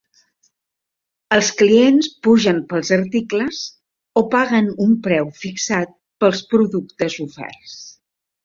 [1.35, 3.61] Els clients pugen pels articles
[4.23, 7.79] o paguen un preu fixat pels productes oferts.